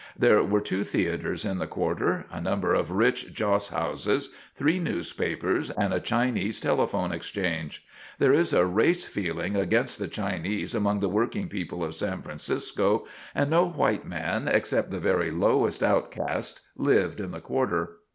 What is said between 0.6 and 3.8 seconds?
two theatres in the quarter, a number of rich joss